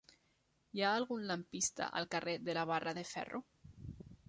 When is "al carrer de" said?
2.01-2.57